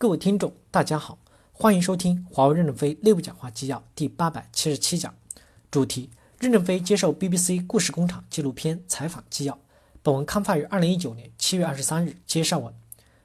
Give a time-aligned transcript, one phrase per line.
[0.00, 1.18] 各位听众，大家好，
[1.52, 5.12] 欢迎收听华为任正非内部讲话纪要第八百七十七讲，
[5.72, 9.58] 主题：任正非接受 BBC 故事工厂纪录片采访纪要。
[10.00, 12.14] 本文刊发于二零一九年七月二十三日。
[12.24, 12.72] 接上文，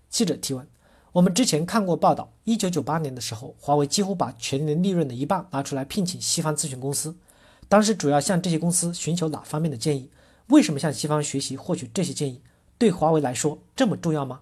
[0.09, 0.67] 记者提问：
[1.11, 7.15] 我们之前看过报道，一九九八年的时候，华为几乎把全年利润的一半拿出来聘请西方咨询公司，
[7.69, 10.09] 当时主要向这些公司寻求哪方面的建议？
[10.47, 12.41] 为什么向西方学习获取这些建议？
[12.79, 14.41] 对华为来说这么重要吗？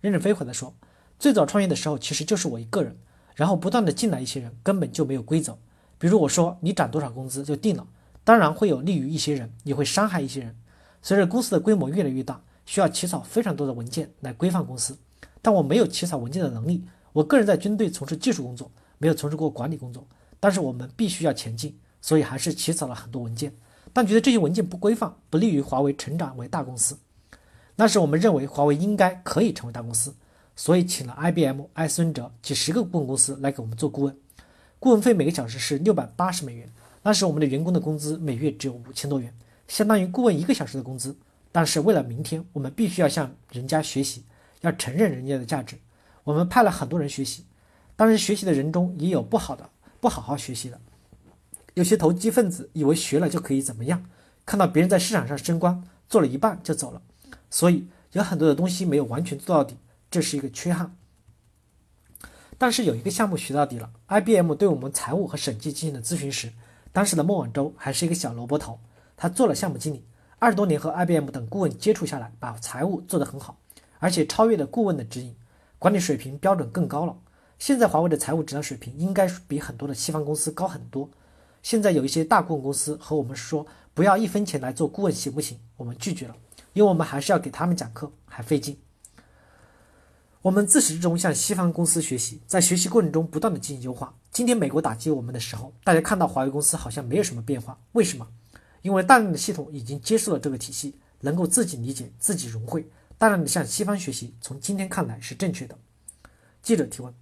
[0.00, 0.72] 任正非回答说。
[1.20, 2.96] 最早创业的时候，其实就是我一个人，
[3.36, 5.56] 然后不断的进来一些人，根本就没有规则。
[5.98, 7.86] 比如我说你涨多少工资就定了，
[8.24, 10.56] 当然会有利于一些人，也会伤害一些人。
[11.02, 14.96] 随着公司的规模越来越大，需要起草非常多的文件来规范公司，
[15.42, 16.86] 但我没有起草文件的能力。
[17.12, 20.08] 我个人在军队从事技术工作，没有从事过管理工作，
[20.40, 23.54] 但是我们必须要前进，所以还是起草了很多文件，
[23.92, 26.98] 但觉得这些文件不规范，不利于华为成长为大公司。
[27.76, 30.14] 那时我们认为华为应该可以成为大公司。
[30.60, 34.14] 所以，请了 IBM、埃森哲几十个顾问公司来给我们做顾问，
[34.78, 36.70] 顾问费每个小时是六百八十美元。
[37.02, 39.34] 那时我们的员工的工资每月只有五千多元，
[39.68, 41.16] 相当于顾问一个小时的工资。
[41.50, 44.22] 但是为了明天，我们必须要向人家学习，
[44.60, 45.78] 要承认人家的价值。
[46.24, 47.46] 我们派了很多人学习，
[47.96, 49.66] 当然学习的人中也有不好的，
[49.98, 50.78] 不好好学习的。
[51.72, 54.04] 有些投机分子以为学了就可以怎么样，
[54.44, 57.00] 看到别人在市场上升官，做了一半就走了。
[57.48, 59.74] 所以有很多的东西没有完全做到底。
[60.10, 60.96] 这是一个缺憾，
[62.58, 63.92] 但是有一个项目学到底了。
[64.08, 66.52] IBM 对我们财务和审计进行了咨询时，
[66.92, 68.80] 当时的孟晚舟还是一个小萝卜头，
[69.16, 70.04] 他做了项目经理，
[70.40, 73.56] 二十多年和 IBM 等顾问接触下来，把财务做得很好，
[74.00, 75.36] 而且超越了顾问的指引，
[75.78, 77.16] 管理水平标准更高了。
[77.60, 81.08] 现在华为的财务指导水平应该比很多的西方公司高很多。
[81.62, 85.60] 现在有一些大顾问公司和我们说不要一分钱来做顾问行不行？
[85.76, 86.34] 我们拒绝了，
[86.72, 88.76] 因为我们还是要给他们讲课，还费劲。
[90.42, 94.14] 我们自始至终向西方公司学习，在学习过程中不断的进行优化。
[94.32, 98.26] 今天美国打击我们的时候，大家看到华为公司好像没有什么变化，为什么？
[98.80, 105.76] 因为大量的系统已经接受了这个体系，能够自己理解、自己融汇，大量的向西方学习，从今天看来是正确的。
[106.62, 107.12] 记者提问：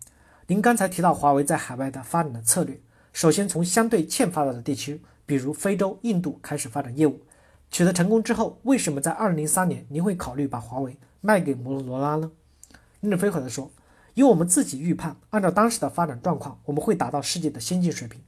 [0.47, 2.81] 您刚才提到华为在海外的发展的策略，
[3.13, 7.21] 首先从相对欠发达的地区，比如非洲、印度开始发展业务，
[7.69, 12.31] 取得成功之后，为什么在二零零三年您会考虑把华为卖给摩托罗拉呢？
[13.01, 13.71] 任正非回答说
[14.15, 18.21] ：“因为我们自己预判，按照当时的发展状况，我们会达到世界的先进水平，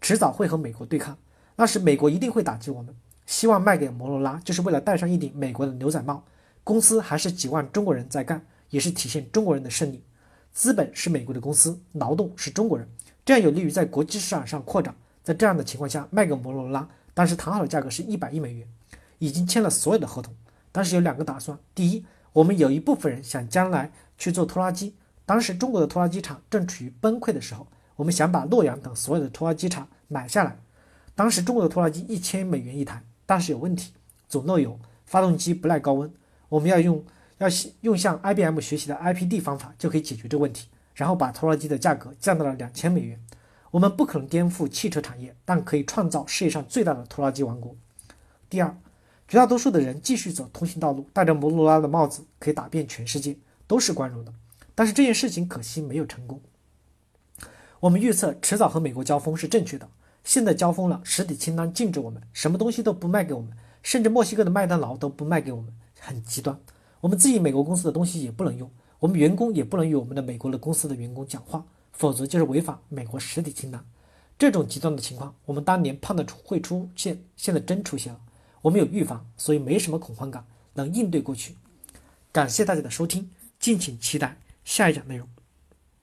[0.00, 1.16] 迟早会和美国对抗。
[1.56, 2.94] 那时美国一定会打击我们。
[3.26, 6.24] 希望卖给摩罗拉，就是为了戴上一顶美国的牛仔帽。
[6.62, 10.04] 公司还是几万中国人在干，也是体现中国人的胜利。
[10.52, 12.88] 资本是美国的公司，劳动是中国人，
[13.24, 14.94] 这样有利于在国际市场上扩展。
[15.24, 18.68] 在这样的情况下，卖给摩罗拉，当时谈好的价格是一百亿美元，
[19.18, 20.32] 已经签了所有的合同。
[20.70, 22.04] 当时有两个打算：第一，
[22.36, 24.94] 我们有一部分人想将来。”去做拖拉机，
[25.26, 27.66] 当时中国的拖拉机厂正处于崩溃的时候，
[27.96, 30.56] 我们想把洛阳等所有的拖拉机厂买下来。
[31.14, 33.92] 当时中国的拖拉机一千美元一台，但是有问题，
[34.26, 36.10] 总漏油，发动机不耐高温。
[36.48, 37.04] 我们要用
[37.36, 37.46] 要
[37.82, 43.20] 用向 IBM 学习的 IPD 方法就可以解决这个问题，然后把拖拉机的价格降到了两千美元。
[43.72, 47.76] 我们不可能颠覆汽车产业，但可以创造世界上最大的拖拉机王国。
[48.48, 48.74] 第二，
[49.28, 53.36] 绝大多数的人继续走通行道路，戴着摩托罗拉的帽子，可以打遍全世界。
[53.68, 54.32] 都是光荣的，
[54.76, 56.40] 但是这件事情可惜没有成功。
[57.80, 59.88] 我们预测迟早和美国交锋是正确的，
[60.22, 63.50] 现在交锋了，实体清单禁止我们，什么东西都不卖给我们，
[63.82, 66.56] 甚至墨西哥的麦当劳都不卖给我们，很极端。
[67.00, 68.70] 我们自己美国公司的东西也不能用，
[69.00, 73.84] 我们员工也不能与我们的美国的公司的员工讲话，否则就是违反美国实体清单。
[74.38, 78.20] 这种极端的情况，我们当年判断出会出现，现在真出现了。
[78.66, 80.44] 我们有预防，所以没什么恐慌感，
[80.74, 81.54] 能应对过去。
[82.32, 83.30] 感谢大家的收听。
[83.60, 85.28] 敬请期待下一讲内容。